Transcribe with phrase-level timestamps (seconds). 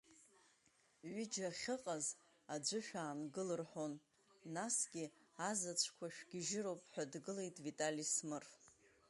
[1.13, 2.05] Ҩыџьа ахьыҟаз
[2.53, 3.93] аӡәы шәаангыл рҳәон,
[4.55, 5.05] насгьы
[5.49, 8.43] азаҵәқәа шәгьежьыроуп, ҳәа дгылеит Витали Смыр.